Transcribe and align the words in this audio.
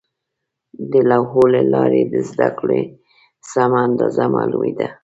د 0.91 0.93
لوحو 1.09 1.43
له 1.53 1.61
لارې 1.73 2.01
د 2.13 2.15
زده 2.29 2.49
کړې 2.59 2.81
سمه 3.51 3.79
اندازه 3.87 4.23
معلومېده. 4.35 4.87